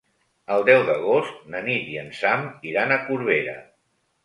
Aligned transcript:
El 0.53 0.63
deu 0.69 0.79
d'agost 0.87 1.43
na 1.57 1.61
Nit 1.67 1.93
i 1.93 2.01
en 2.05 2.11
Sam 2.23 2.49
iran 2.73 2.97
a 2.97 3.01
Corbera. 3.13 3.57